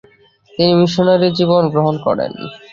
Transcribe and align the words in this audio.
তিনি 0.53 0.73
মিশনারি 0.81 1.27
জীবন 1.37 1.63
গ্রহণ 1.73 1.95
করেন। 2.05 2.31